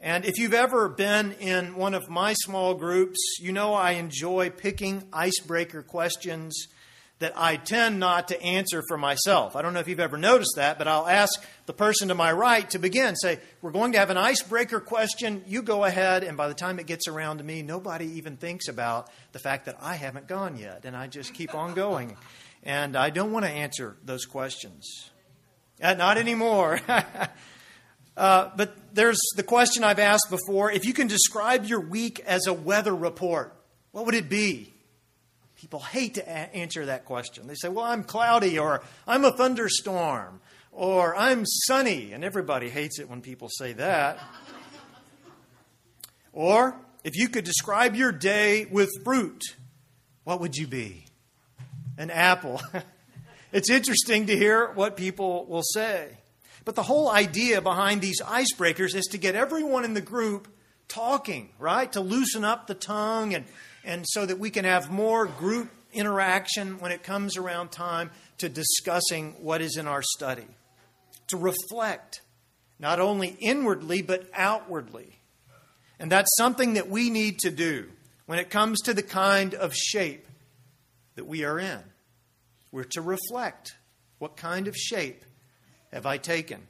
And 0.00 0.24
if 0.24 0.38
you've 0.38 0.54
ever 0.54 0.88
been 0.88 1.32
in 1.32 1.74
one 1.74 1.94
of 1.94 2.08
my 2.08 2.32
small 2.32 2.74
groups, 2.74 3.18
you 3.40 3.52
know 3.52 3.74
I 3.74 3.92
enjoy 3.92 4.50
picking 4.50 5.08
icebreaker 5.12 5.82
questions 5.82 6.68
that 7.18 7.32
I 7.34 7.56
tend 7.56 7.98
not 7.98 8.28
to 8.28 8.42
answer 8.42 8.82
for 8.88 8.98
myself. 8.98 9.56
I 9.56 9.62
don't 9.62 9.72
know 9.72 9.80
if 9.80 9.88
you've 9.88 10.00
ever 10.00 10.18
noticed 10.18 10.54
that, 10.56 10.76
but 10.76 10.86
I'll 10.86 11.08
ask 11.08 11.42
the 11.64 11.72
person 11.72 12.08
to 12.08 12.14
my 12.14 12.30
right 12.30 12.68
to 12.70 12.78
begin. 12.78 13.16
Say, 13.16 13.38
We're 13.62 13.70
going 13.70 13.92
to 13.92 13.98
have 13.98 14.10
an 14.10 14.18
icebreaker 14.18 14.80
question. 14.80 15.42
You 15.46 15.62
go 15.62 15.84
ahead. 15.84 16.24
And 16.24 16.36
by 16.36 16.48
the 16.48 16.54
time 16.54 16.78
it 16.78 16.86
gets 16.86 17.08
around 17.08 17.38
to 17.38 17.44
me, 17.44 17.62
nobody 17.62 18.06
even 18.12 18.36
thinks 18.36 18.68
about 18.68 19.08
the 19.32 19.38
fact 19.38 19.64
that 19.64 19.78
I 19.80 19.94
haven't 19.94 20.28
gone 20.28 20.58
yet. 20.58 20.84
And 20.84 20.94
I 20.94 21.06
just 21.06 21.32
keep 21.32 21.54
on 21.54 21.72
going. 21.72 22.16
And 22.62 22.96
I 22.96 23.08
don't 23.10 23.32
want 23.32 23.46
to 23.46 23.50
answer 23.50 23.96
those 24.04 24.26
questions. 24.26 25.10
Uh, 25.82 25.94
not 25.94 26.18
anymore. 26.18 26.80
uh, 28.16 28.50
but 28.56 28.76
there's 28.94 29.20
the 29.36 29.42
question 29.42 29.84
I've 29.84 29.98
asked 29.98 30.28
before. 30.28 30.70
If 30.70 30.84
you 30.84 30.92
can 30.92 31.06
describe 31.06 31.64
your 31.64 31.80
week 31.80 32.20
as 32.26 32.46
a 32.46 32.52
weather 32.52 32.94
report, 32.94 33.54
what 33.92 34.04
would 34.04 34.14
it 34.14 34.28
be? 34.28 34.74
People 35.66 35.80
hate 35.80 36.14
to 36.14 36.22
a- 36.22 36.54
answer 36.54 36.86
that 36.86 37.06
question. 37.06 37.48
They 37.48 37.56
say, 37.56 37.68
well, 37.68 37.84
I'm 37.84 38.04
cloudy, 38.04 38.56
or 38.56 38.84
I'm 39.04 39.24
a 39.24 39.32
thunderstorm, 39.32 40.40
or 40.70 41.16
I'm 41.16 41.44
sunny. 41.44 42.12
And 42.12 42.22
everybody 42.24 42.70
hates 42.70 43.00
it 43.00 43.10
when 43.10 43.20
people 43.20 43.48
say 43.48 43.72
that. 43.72 44.20
or 46.32 46.76
if 47.02 47.16
you 47.16 47.28
could 47.28 47.44
describe 47.44 47.96
your 47.96 48.12
day 48.12 48.66
with 48.66 48.90
fruit, 49.04 49.42
what 50.22 50.40
would 50.40 50.54
you 50.54 50.68
be? 50.68 51.06
an 51.98 52.10
apple. 52.10 52.60
it's 53.52 53.70
interesting 53.70 54.26
to 54.26 54.36
hear 54.36 54.70
what 54.72 54.96
people 54.96 55.46
will 55.46 55.62
say. 55.62 56.18
But 56.64 56.74
the 56.74 56.82
whole 56.82 57.10
idea 57.10 57.60
behind 57.60 58.00
these 58.00 58.20
icebreakers 58.20 58.94
is 58.94 59.06
to 59.06 59.18
get 59.18 59.34
everyone 59.34 59.84
in 59.84 59.94
the 59.94 60.00
group 60.00 60.48
talking, 60.88 61.50
right? 61.58 61.90
To 61.92 62.00
loosen 62.00 62.44
up 62.44 62.66
the 62.66 62.74
tongue 62.74 63.34
and, 63.34 63.44
and 63.86 64.04
so 64.06 64.26
that 64.26 64.38
we 64.38 64.50
can 64.50 64.64
have 64.64 64.90
more 64.90 65.26
group 65.26 65.70
interaction 65.92 66.78
when 66.80 66.90
it 66.90 67.04
comes 67.04 67.36
around 67.36 67.70
time 67.70 68.10
to 68.38 68.48
discussing 68.48 69.32
what 69.38 69.62
is 69.62 69.76
in 69.76 69.86
our 69.86 70.02
study. 70.02 70.46
To 71.28 71.36
reflect, 71.36 72.20
not 72.78 73.00
only 73.00 73.36
inwardly, 73.40 74.02
but 74.02 74.28
outwardly. 74.34 75.20
And 75.98 76.12
that's 76.12 76.36
something 76.36 76.74
that 76.74 76.90
we 76.90 77.08
need 77.08 77.38
to 77.38 77.50
do 77.50 77.88
when 78.26 78.40
it 78.40 78.50
comes 78.50 78.82
to 78.82 78.92
the 78.92 79.02
kind 79.02 79.54
of 79.54 79.72
shape 79.74 80.26
that 81.14 81.26
we 81.26 81.44
are 81.44 81.58
in. 81.58 81.80
We're 82.72 82.84
to 82.84 83.00
reflect 83.00 83.76
what 84.18 84.36
kind 84.36 84.66
of 84.66 84.76
shape 84.76 85.24
have 85.92 86.06
I 86.06 86.18
taken? 86.18 86.66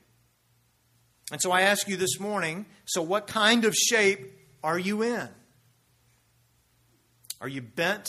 And 1.33 1.41
so 1.41 1.51
I 1.51 1.63
ask 1.63 1.89
you 1.89 1.97
this 1.97 2.21
morning 2.21 2.67
so, 2.85 3.03
what 3.03 3.27
kind 3.27 3.65
of 3.65 3.75
shape 3.75 4.33
are 4.63 4.79
you 4.79 5.03
in? 5.03 5.29
Are 7.41 7.49
you 7.49 7.63
bent 7.63 8.09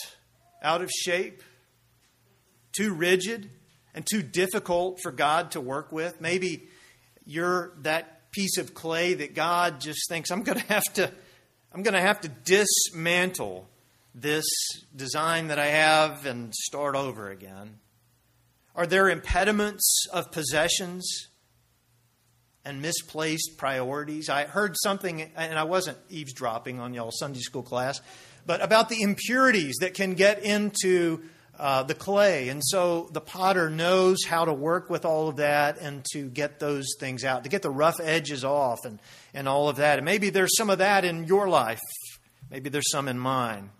out 0.61 0.81
of 0.81 0.89
shape? 0.89 1.43
Too 2.71 2.93
rigid 2.93 3.49
and 3.93 4.05
too 4.05 4.21
difficult 4.21 4.99
for 5.01 5.11
God 5.11 5.51
to 5.51 5.61
work 5.61 5.91
with? 5.91 6.21
Maybe 6.21 6.67
you're 7.25 7.73
that 7.81 8.31
piece 8.31 8.57
of 8.57 8.73
clay 8.73 9.15
that 9.15 9.33
God 9.33 9.81
just 9.81 10.07
thinks, 10.09 10.31
I'm 10.31 10.43
going 10.43 10.59
to 10.59 10.65
have 10.67 10.83
to. 10.93 11.11
I'm 11.73 11.83
going 11.83 11.93
to 11.95 12.01
have 12.01 12.21
to 12.21 12.29
dismantle 12.29 13.67
this 14.15 14.45
design 14.95 15.49
that 15.49 15.59
I 15.59 15.67
have 15.67 16.25
and 16.25 16.55
start 16.55 16.95
over 16.95 17.29
again. 17.29 17.79
Are 18.73 18.87
there 18.87 19.09
impediments 19.09 20.07
of 20.13 20.31
possessions 20.31 21.27
and 22.63 22.81
misplaced 22.81 23.57
priorities? 23.57 24.29
I 24.29 24.45
heard 24.45 24.75
something, 24.81 25.21
and 25.21 25.59
I 25.59 25.65
wasn't 25.65 25.97
eavesdropping 26.09 26.79
on 26.79 26.93
y'all's 26.93 27.19
Sunday 27.19 27.41
school 27.41 27.63
class, 27.63 28.01
but 28.47 28.63
about 28.63 28.89
the 28.89 29.01
impurities 29.01 29.75
that 29.81 29.93
can 29.93 30.13
get 30.15 30.43
into 30.43 31.21
uh, 31.59 31.83
the 31.83 31.93
clay. 31.93 32.49
And 32.49 32.63
so 32.63 33.09
the 33.11 33.21
potter 33.21 33.69
knows 33.69 34.23
how 34.25 34.45
to 34.45 34.53
work 34.53 34.89
with 34.89 35.05
all 35.05 35.27
of 35.27 35.35
that 35.37 35.79
and 35.79 36.05
to 36.13 36.29
get 36.29 36.59
those 36.59 36.87
things 36.99 37.23
out, 37.23 37.43
to 37.43 37.49
get 37.49 37.61
the 37.61 37.69
rough 37.69 37.99
edges 37.99 38.43
off 38.43 38.85
and, 38.85 38.99
and 39.33 39.47
all 39.47 39.67
of 39.67 39.77
that. 39.77 39.99
And 39.99 40.05
maybe 40.05 40.29
there's 40.29 40.55
some 40.55 40.69
of 40.69 40.77
that 40.77 41.03
in 41.03 41.25
your 41.25 41.49
life. 41.49 41.81
Maybe 42.49 42.69
there's 42.69 42.89
some 42.89 43.07
in 43.07 43.19
mine. 43.19 43.71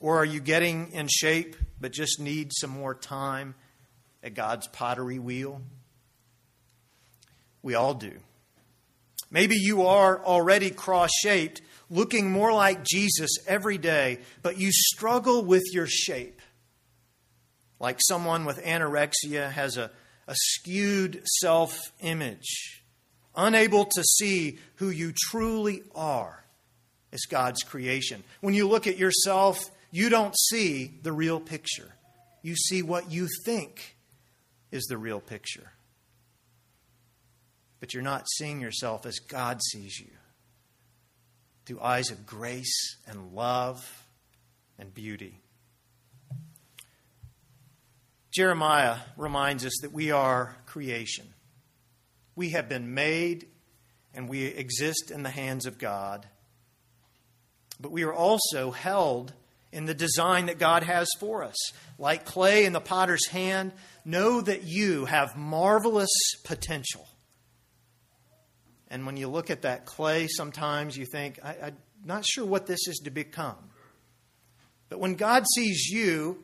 Or 0.00 0.18
are 0.18 0.24
you 0.24 0.40
getting 0.40 0.90
in 0.92 1.06
shape 1.08 1.56
but 1.80 1.92
just 1.92 2.18
need 2.18 2.50
some 2.52 2.70
more 2.70 2.94
time 2.94 3.54
at 4.22 4.34
God's 4.34 4.66
pottery 4.66 5.18
wheel? 5.18 5.60
We 7.62 7.74
all 7.74 7.94
do. 7.94 8.18
Maybe 9.30 9.54
you 9.54 9.86
are 9.86 10.24
already 10.24 10.70
cross 10.70 11.10
shaped 11.22 11.60
looking 11.90 12.30
more 12.30 12.52
like 12.52 12.84
Jesus 12.84 13.30
every 13.46 13.76
day, 13.76 14.20
but 14.42 14.58
you 14.58 14.70
struggle 14.72 15.44
with 15.44 15.64
your 15.72 15.86
shape. 15.86 16.40
Like 17.78 17.98
someone 18.00 18.44
with 18.44 18.62
anorexia 18.64 19.50
has 19.50 19.76
a, 19.76 19.90
a 20.28 20.34
skewed 20.36 21.22
self 21.40 21.78
image, 22.00 22.82
unable 23.34 23.84
to 23.86 24.02
see 24.04 24.58
who 24.76 24.90
you 24.90 25.12
truly 25.12 25.82
are 25.94 26.44
as 27.12 27.22
God's 27.28 27.62
creation. 27.62 28.22
When 28.40 28.54
you 28.54 28.68
look 28.68 28.86
at 28.86 28.96
yourself, 28.96 29.70
you 29.90 30.08
don't 30.08 30.38
see 30.38 30.98
the 31.02 31.12
real 31.12 31.40
picture. 31.40 31.94
You 32.42 32.54
see 32.54 32.82
what 32.82 33.10
you 33.10 33.28
think 33.44 33.96
is 34.70 34.84
the 34.84 34.96
real 34.96 35.20
picture. 35.20 35.72
But 37.80 37.94
you're 37.94 38.02
not 38.02 38.28
seeing 38.36 38.60
yourself 38.60 39.06
as 39.06 39.18
God 39.18 39.60
sees 39.62 39.98
you 39.98 40.10
through 41.70 41.80
eyes 41.82 42.10
of 42.10 42.26
grace 42.26 42.96
and 43.06 43.32
love 43.32 44.04
and 44.76 44.92
beauty. 44.92 45.38
Jeremiah 48.32 48.96
reminds 49.16 49.64
us 49.64 49.78
that 49.82 49.92
we 49.92 50.10
are 50.10 50.56
creation. 50.66 51.28
We 52.34 52.50
have 52.50 52.68
been 52.68 52.92
made 52.92 53.46
and 54.12 54.28
we 54.28 54.46
exist 54.46 55.12
in 55.12 55.22
the 55.22 55.30
hands 55.30 55.64
of 55.64 55.78
God. 55.78 56.26
But 57.78 57.92
we 57.92 58.02
are 58.02 58.12
also 58.12 58.72
held 58.72 59.32
in 59.70 59.86
the 59.86 59.94
design 59.94 60.46
that 60.46 60.58
God 60.58 60.82
has 60.82 61.08
for 61.20 61.44
us. 61.44 61.56
Like 62.00 62.24
clay 62.24 62.64
in 62.64 62.72
the 62.72 62.80
potter's 62.80 63.28
hand, 63.28 63.70
know 64.04 64.40
that 64.40 64.64
you 64.64 65.04
have 65.04 65.36
marvelous 65.36 66.10
potential. 66.42 67.06
And 68.90 69.06
when 69.06 69.16
you 69.16 69.28
look 69.28 69.50
at 69.50 69.62
that 69.62 69.86
clay, 69.86 70.26
sometimes 70.26 70.96
you 70.96 71.06
think, 71.06 71.38
I, 71.44 71.68
am 71.68 71.76
not 72.04 72.24
sure 72.26 72.44
what 72.44 72.66
this 72.66 72.88
is 72.88 73.00
to 73.04 73.10
become. 73.10 73.70
But 74.88 74.98
when 74.98 75.14
God 75.14 75.44
sees 75.54 75.86
you 75.88 76.42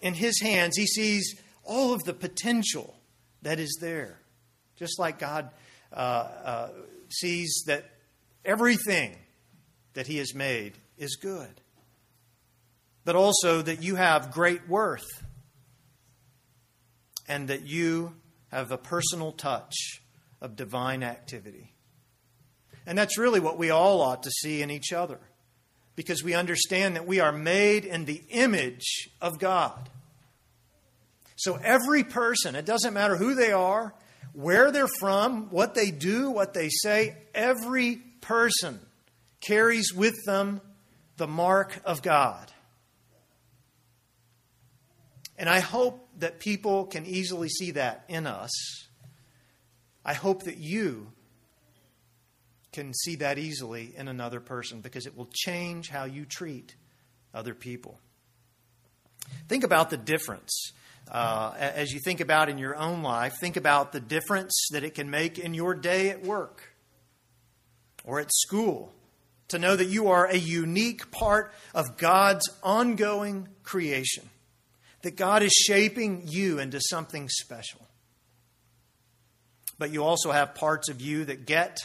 in 0.00 0.14
His 0.14 0.40
hands, 0.40 0.76
He 0.76 0.86
sees 0.86 1.40
all 1.64 1.92
of 1.92 2.02
the 2.02 2.12
potential 2.12 2.98
that 3.42 3.60
is 3.60 3.78
there. 3.80 4.18
Just 4.76 4.98
like 4.98 5.20
God 5.20 5.50
uh, 5.92 5.96
uh, 5.96 6.68
sees 7.08 7.62
that 7.66 7.84
everything 8.44 9.16
that 9.94 10.08
He 10.08 10.18
has 10.18 10.34
made 10.34 10.72
is 10.96 11.16
good, 11.16 11.60
but 13.04 13.14
also 13.14 13.62
that 13.62 13.82
you 13.82 13.94
have 13.94 14.32
great 14.32 14.68
worth 14.68 15.06
and 17.28 17.48
that 17.48 17.62
you 17.62 18.14
have 18.50 18.72
a 18.72 18.78
personal 18.78 19.30
touch 19.30 20.00
of 20.40 20.56
divine 20.56 21.02
activity. 21.02 21.72
And 22.86 22.96
that's 22.96 23.18
really 23.18 23.40
what 23.40 23.58
we 23.58 23.70
all 23.70 24.00
ought 24.00 24.22
to 24.22 24.30
see 24.30 24.62
in 24.62 24.70
each 24.70 24.92
other 24.92 25.20
because 25.94 26.22
we 26.22 26.34
understand 26.34 26.96
that 26.96 27.06
we 27.06 27.20
are 27.20 27.32
made 27.32 27.84
in 27.84 28.04
the 28.04 28.22
image 28.30 29.10
of 29.20 29.38
God. 29.38 29.90
So 31.36 31.56
every 31.56 32.04
person, 32.04 32.54
it 32.54 32.64
doesn't 32.64 32.94
matter 32.94 33.16
who 33.16 33.34
they 33.34 33.52
are, 33.52 33.94
where 34.32 34.70
they're 34.70 34.88
from, 34.98 35.50
what 35.50 35.74
they 35.74 35.90
do, 35.90 36.30
what 36.30 36.54
they 36.54 36.68
say, 36.68 37.16
every 37.34 37.96
person 38.20 38.80
carries 39.40 39.92
with 39.92 40.14
them 40.24 40.60
the 41.16 41.26
mark 41.26 41.80
of 41.84 42.02
God. 42.02 42.50
And 45.36 45.48
I 45.48 45.60
hope 45.60 46.08
that 46.18 46.40
people 46.40 46.86
can 46.86 47.06
easily 47.06 47.48
see 47.48 47.72
that 47.72 48.04
in 48.08 48.26
us 48.26 48.87
I 50.08 50.14
hope 50.14 50.44
that 50.44 50.56
you 50.56 51.08
can 52.72 52.94
see 52.94 53.16
that 53.16 53.36
easily 53.36 53.92
in 53.94 54.08
another 54.08 54.40
person 54.40 54.80
because 54.80 55.04
it 55.04 55.14
will 55.14 55.28
change 55.34 55.90
how 55.90 56.06
you 56.06 56.24
treat 56.24 56.74
other 57.34 57.52
people. 57.52 58.00
Think 59.48 59.64
about 59.64 59.90
the 59.90 59.98
difference. 59.98 60.72
Uh, 61.10 61.52
as 61.58 61.92
you 61.92 62.00
think 62.00 62.20
about 62.20 62.48
in 62.48 62.56
your 62.56 62.74
own 62.74 63.02
life, 63.02 63.34
think 63.38 63.58
about 63.58 63.92
the 63.92 64.00
difference 64.00 64.68
that 64.70 64.82
it 64.82 64.94
can 64.94 65.10
make 65.10 65.38
in 65.38 65.52
your 65.52 65.74
day 65.74 66.08
at 66.08 66.22
work 66.22 66.72
or 68.02 68.18
at 68.18 68.32
school 68.32 68.94
to 69.48 69.58
know 69.58 69.76
that 69.76 69.88
you 69.88 70.08
are 70.08 70.24
a 70.24 70.38
unique 70.38 71.10
part 71.10 71.52
of 71.74 71.98
God's 71.98 72.48
ongoing 72.62 73.46
creation, 73.62 74.30
that 75.02 75.16
God 75.16 75.42
is 75.42 75.52
shaping 75.52 76.22
you 76.24 76.60
into 76.60 76.80
something 76.80 77.28
special 77.28 77.87
but 79.78 79.90
you 79.92 80.04
also 80.04 80.32
have 80.32 80.54
parts 80.54 80.88
of 80.88 81.00
you 81.00 81.24
that 81.26 81.46
get 81.46 81.78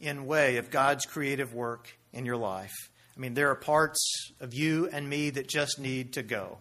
in 0.00 0.26
way 0.26 0.56
of 0.56 0.70
God's 0.70 1.04
creative 1.04 1.54
work 1.54 1.88
in 2.12 2.24
your 2.26 2.36
life. 2.36 2.74
I 3.16 3.20
mean, 3.20 3.34
there 3.34 3.50
are 3.50 3.56
parts 3.56 4.32
of 4.40 4.54
you 4.54 4.88
and 4.90 5.08
me 5.08 5.30
that 5.30 5.48
just 5.48 5.78
need 5.78 6.14
to 6.14 6.22
go. 6.22 6.58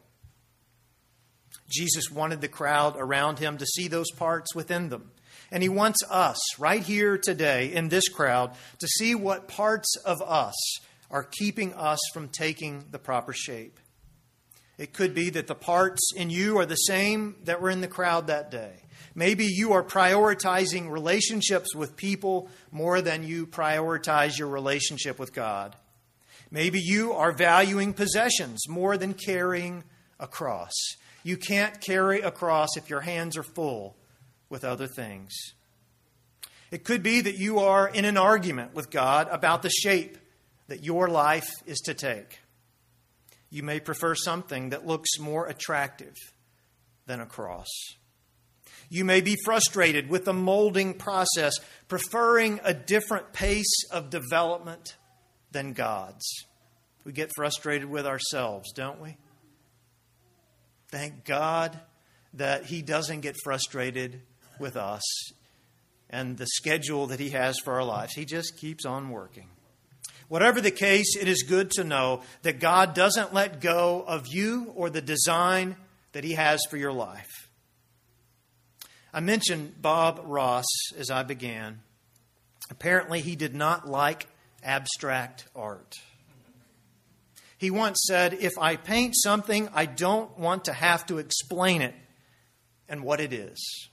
Jesus 1.69 2.11
wanted 2.11 2.41
the 2.41 2.47
crowd 2.47 2.95
around 2.97 3.39
him 3.39 3.57
to 3.57 3.65
see 3.65 3.87
those 3.87 4.11
parts 4.11 4.53
within 4.53 4.89
them. 4.89 5.11
And 5.51 5.63
he 5.63 5.69
wants 5.69 5.99
us, 6.09 6.37
right 6.59 6.83
here 6.83 7.17
today 7.17 7.73
in 7.73 7.89
this 7.89 8.07
crowd, 8.09 8.51
to 8.79 8.87
see 8.87 9.15
what 9.15 9.47
parts 9.47 9.95
of 10.05 10.21
us 10.21 10.55
are 11.09 11.23
keeping 11.23 11.73
us 11.73 11.99
from 12.13 12.29
taking 12.29 12.85
the 12.91 12.99
proper 12.99 13.33
shape. 13.33 13.79
It 14.77 14.93
could 14.93 15.13
be 15.13 15.29
that 15.31 15.47
the 15.47 15.55
parts 15.55 16.11
in 16.15 16.29
you 16.29 16.57
are 16.57 16.65
the 16.65 16.75
same 16.75 17.35
that 17.43 17.61
were 17.61 17.69
in 17.69 17.81
the 17.81 17.87
crowd 17.87 18.27
that 18.27 18.49
day. 18.49 18.80
Maybe 19.13 19.45
you 19.45 19.73
are 19.73 19.83
prioritizing 19.83 20.89
relationships 20.89 21.75
with 21.75 21.97
people 21.97 22.49
more 22.71 23.01
than 23.01 23.23
you 23.23 23.45
prioritize 23.45 24.37
your 24.37 24.47
relationship 24.47 25.19
with 25.19 25.33
God. 25.33 25.75
Maybe 26.49 26.79
you 26.79 27.13
are 27.13 27.31
valuing 27.31 27.93
possessions 27.93 28.67
more 28.67 28.97
than 28.97 29.13
carrying 29.13 29.83
a 30.19 30.27
cross. 30.27 30.73
You 31.23 31.37
can't 31.37 31.79
carry 31.81 32.21
a 32.21 32.31
cross 32.31 32.69
if 32.77 32.89
your 32.89 33.01
hands 33.01 33.37
are 33.37 33.43
full 33.43 33.95
with 34.49 34.63
other 34.63 34.87
things. 34.87 35.33
It 36.71 36.83
could 36.83 37.03
be 37.03 37.21
that 37.21 37.37
you 37.37 37.59
are 37.59 37.87
in 37.87 38.05
an 38.05 38.17
argument 38.17 38.73
with 38.73 38.89
God 38.89 39.27
about 39.29 39.61
the 39.61 39.69
shape 39.69 40.17
that 40.67 40.83
your 40.83 41.09
life 41.09 41.49
is 41.65 41.79
to 41.81 41.93
take. 41.93 42.39
You 43.49 43.63
may 43.63 43.81
prefer 43.81 44.15
something 44.15 44.69
that 44.69 44.87
looks 44.87 45.19
more 45.19 45.47
attractive 45.47 46.15
than 47.05 47.19
a 47.19 47.25
cross. 47.25 47.67
You 48.93 49.05
may 49.05 49.21
be 49.21 49.37
frustrated 49.45 50.09
with 50.09 50.25
the 50.25 50.33
molding 50.33 50.93
process, 50.93 51.53
preferring 51.87 52.59
a 52.61 52.73
different 52.73 53.31
pace 53.31 53.85
of 53.89 54.09
development 54.09 54.97
than 55.53 55.71
God's. 55.71 56.25
We 57.05 57.13
get 57.13 57.31
frustrated 57.33 57.89
with 57.89 58.05
ourselves, 58.05 58.73
don't 58.73 58.99
we? 58.99 59.15
Thank 60.89 61.23
God 61.23 61.79
that 62.33 62.65
He 62.65 62.81
doesn't 62.81 63.21
get 63.21 63.37
frustrated 63.41 64.23
with 64.59 64.75
us 64.75 65.03
and 66.09 66.37
the 66.37 66.47
schedule 66.47 67.07
that 67.07 67.21
He 67.21 67.29
has 67.29 67.59
for 67.59 67.75
our 67.75 67.85
lives. 67.85 68.11
He 68.13 68.25
just 68.25 68.57
keeps 68.57 68.85
on 68.85 69.09
working. 69.09 69.47
Whatever 70.27 70.59
the 70.59 70.69
case, 70.69 71.15
it 71.15 71.29
is 71.29 71.43
good 71.43 71.71
to 71.71 71.85
know 71.85 72.23
that 72.41 72.59
God 72.59 72.93
doesn't 72.93 73.33
let 73.33 73.61
go 73.61 74.03
of 74.05 74.27
you 74.27 74.73
or 74.75 74.89
the 74.89 75.01
design 75.01 75.77
that 76.11 76.25
He 76.25 76.33
has 76.33 76.59
for 76.69 76.75
your 76.75 76.91
life. 76.91 77.47
I 79.13 79.19
mentioned 79.19 79.81
Bob 79.81 80.21
Ross 80.23 80.65
as 80.97 81.09
I 81.09 81.23
began. 81.23 81.81
Apparently, 82.69 83.21
he 83.21 83.35
did 83.35 83.53
not 83.53 83.87
like 83.87 84.27
abstract 84.63 85.47
art. 85.55 85.99
He 87.57 87.69
once 87.69 87.99
said, 88.07 88.33
If 88.33 88.53
I 88.59 88.75
paint 88.75 89.15
something, 89.15 89.69
I 89.73 89.85
don't 89.85 90.37
want 90.39 90.65
to 90.65 90.73
have 90.73 91.05
to 91.07 91.17
explain 91.17 91.81
it 91.81 91.93
and 92.87 93.03
what 93.03 93.19
it 93.19 93.33
is. 93.33 93.89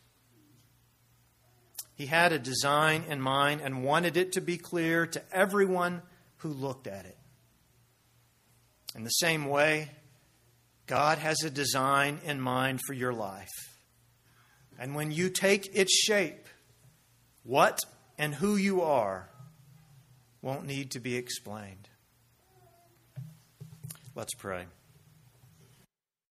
He 1.95 2.07
had 2.07 2.33
a 2.33 2.39
design 2.39 3.05
in 3.09 3.21
mind 3.21 3.61
and 3.61 3.83
wanted 3.83 4.17
it 4.17 4.33
to 4.33 4.41
be 4.41 4.57
clear 4.57 5.05
to 5.09 5.23
everyone 5.33 6.03
who 6.39 6.51
looked 6.51 6.87
at 6.87 7.05
it. 7.05 7.19
In 8.95 9.03
the 9.03 9.11
same 9.11 9.47
way, 9.47 9.91
God 10.87 11.19
has 11.19 11.43
a 11.43 11.51
design 11.51 12.21
in 12.25 12.41
mind 12.41 12.81
for 12.87 12.95
your 12.95 13.13
life. 13.13 13.68
And 14.79 14.95
when 14.95 15.11
you 15.11 15.29
take 15.29 15.75
its 15.75 15.93
shape, 15.93 16.47
what 17.43 17.81
and 18.17 18.35
who 18.35 18.57
you 18.57 18.83
are 18.83 19.29
won't 20.41 20.67
need 20.67 20.93
to 20.93 21.01
be 21.01 21.17
explained. 21.17 21.89
Let's 24.15 24.35
pray. 24.35 24.67